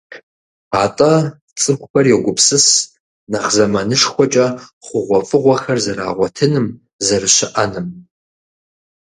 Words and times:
АтӀэ 0.83 1.13
цӀыхур 1.59 2.05
йогупсыс 2.11 2.67
нэхъ 3.31 3.49
зэманышхуэкӀэ 3.55 4.47
хъугъуэфӀыгъуэхэр 4.85 5.79
зэрагъуэтыным, 5.85 6.67
зэрыщыӀэным. 7.05 7.87